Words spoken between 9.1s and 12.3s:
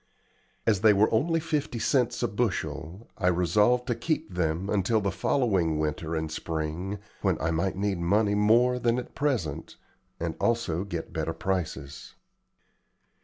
present, and also get better prices.